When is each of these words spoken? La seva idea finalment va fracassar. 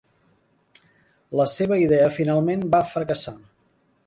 La 1.41 1.47
seva 1.57 1.79
idea 1.83 2.09
finalment 2.19 2.67
va 2.77 2.85
fracassar. 2.95 3.37